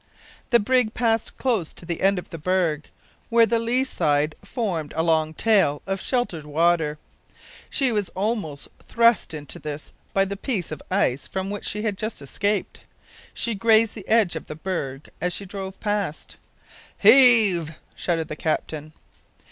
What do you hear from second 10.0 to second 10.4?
by the